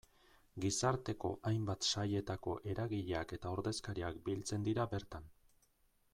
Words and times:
Gizarteko 0.63 1.29
hainbat 1.49 1.89
sailetako 1.89 2.55
eragileak 2.73 3.35
eta 3.39 3.53
ordezkariak 3.59 4.19
biltzen 4.31 4.69
dira 4.71 4.89
bertan. 4.97 5.31